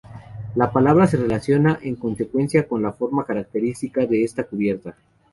La 0.55 0.71
palabra 0.71 1.05
se 1.05 1.15
relaciona 1.17 1.77
en 1.83 1.95
consecuencia 1.95 2.67
con 2.67 2.81
la 2.81 2.91
forma 2.91 3.23
característica 3.23 4.03
de 4.07 4.23
esta 4.23 4.45
cubierta. 4.45 4.95